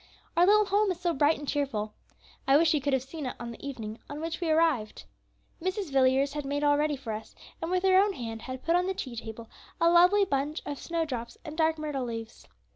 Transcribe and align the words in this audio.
"Our 0.35 0.47
little 0.47 0.65
home 0.65 0.89
is 0.91 0.99
so 0.99 1.13
bright 1.13 1.37
and 1.37 1.47
cheerful! 1.47 1.93
I 2.47 2.57
wish 2.57 2.73
you 2.73 2.81
could 2.81 2.93
have 2.93 3.03
seen 3.03 3.27
it 3.27 3.35
on 3.39 3.51
the 3.51 3.63
evening 3.63 3.99
on 4.09 4.19
which 4.19 4.41
we 4.41 4.49
arrived. 4.49 5.03
Mrs. 5.61 5.91
Villiers 5.91 6.33
had 6.33 6.43
made 6.43 6.63
all 6.63 6.75
ready 6.75 6.95
for 6.97 7.13
us, 7.13 7.35
and 7.61 7.69
with 7.69 7.83
her 7.83 7.99
own 7.99 8.13
hand 8.13 8.41
had 8.41 8.63
put 8.63 8.75
on 8.75 8.87
the 8.87 8.95
tea 8.95 9.15
table 9.15 9.47
a 9.79 9.91
lovely 9.91 10.25
bunch 10.25 10.63
of 10.65 10.79
snowdrops 10.79 11.37
and 11.45 11.55
dark 11.55 11.77
myrtle 11.77 12.05
leaves. 12.05 12.47